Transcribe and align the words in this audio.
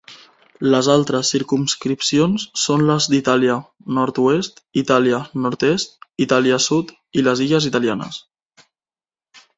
Les 0.75 0.87
altres 0.93 1.27
circumscripcions 1.33 2.45
són 2.61 2.85
les 2.87 3.07
d'Itàlia 3.15 3.59
nord-oest, 3.99 4.59
Itàlia 4.85 5.19
nord-est, 5.45 5.95
Itàlia 6.27 6.61
sud 6.69 6.95
i 7.21 7.27
les 7.29 7.45
Illes 7.49 7.69
italianes. 7.73 8.19